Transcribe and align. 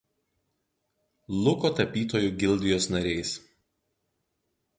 Luko 1.47 1.71
tapytojų 1.81 2.33
gildijos 2.45 2.89
nariais. 2.97 3.37